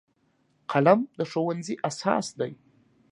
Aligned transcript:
قلم 0.71 0.99
د 1.17 1.19
ښوونځي 1.29 1.75
اساس 1.89 2.27
دی 2.39 2.51